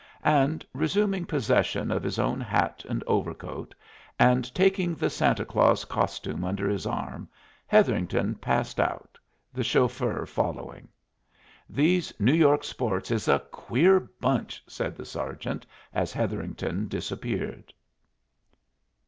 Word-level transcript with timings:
And 0.25 0.65
resuming 0.73 1.25
possession 1.27 1.91
of 1.91 2.01
his 2.01 2.17
own 2.17 2.41
hat 2.41 2.83
and 2.89 3.03
overcoat, 3.05 3.75
and 4.17 4.51
taking 4.55 4.95
the 4.95 5.11
Santa 5.11 5.45
Claus 5.45 5.85
costume 5.85 6.43
under 6.43 6.67
his 6.67 6.87
arm, 6.87 7.29
Hetherington 7.67 8.33
passed 8.33 8.79
out, 8.79 9.19
the 9.53 9.63
chauffeur 9.63 10.25
following. 10.25 10.87
"These 11.69 12.11
New 12.19 12.33
York 12.33 12.63
sports 12.63 13.11
is 13.11 13.27
a 13.27 13.41
queer 13.51 13.99
bunch!" 13.99 14.63
said 14.65 14.95
the 14.95 15.05
sergeant 15.05 15.67
as 15.93 16.11
Hetherington 16.13 16.87
disappeared. 16.87 17.71